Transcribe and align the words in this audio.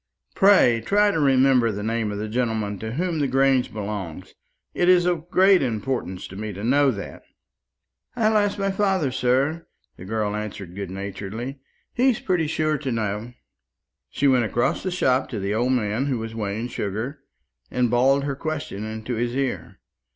"Pray 0.33 0.81
try 0.83 1.11
to 1.11 1.19
remember 1.19 1.71
the 1.71 1.83
name 1.83 2.11
of 2.11 2.17
the 2.17 2.27
gentleman 2.27 2.79
to 2.79 2.93
whom 2.93 3.19
the 3.19 3.27
Grange 3.27 3.71
belongs. 3.71 4.33
It 4.73 4.89
is 4.89 5.05
of 5.05 5.29
great 5.29 5.61
importance 5.61 6.27
to 6.29 6.35
me 6.35 6.53
to 6.53 6.63
know 6.63 6.89
that." 6.89 7.21
"I'll 8.15 8.35
ask 8.35 8.57
my 8.57 8.71
father, 8.71 9.11
sir," 9.11 9.67
the 9.97 10.05
girl 10.05 10.35
answered 10.35 10.73
good 10.75 10.89
naturedly; 10.89 11.59
"he's 11.93 12.19
pretty 12.19 12.47
sure 12.47 12.79
to 12.79 12.91
know." 12.91 13.33
She 14.09 14.27
went 14.27 14.43
across 14.45 14.81
the 14.81 14.89
shop 14.89 15.29
to 15.29 15.39
the 15.39 15.53
old 15.53 15.73
man 15.73 16.07
who 16.07 16.17
was 16.17 16.33
weighing 16.33 16.69
sugar, 16.69 17.19
and 17.69 17.91
bawled 17.91 18.23
her 18.23 18.35
question 18.35 18.83
into 18.83 19.13
his 19.13 19.35
ear. 19.35 19.77